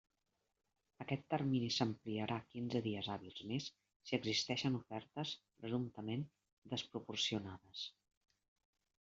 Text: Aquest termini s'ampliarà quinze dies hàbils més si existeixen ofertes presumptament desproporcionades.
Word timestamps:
Aquest 1.03 1.25
termini 1.33 1.67
s'ampliarà 1.75 2.37
quinze 2.53 2.81
dies 2.87 3.09
hàbils 3.17 3.43
més 3.51 3.67
si 4.09 4.17
existeixen 4.19 4.79
ofertes 4.81 5.35
presumptament 5.61 6.27
desproporcionades. 6.75 7.87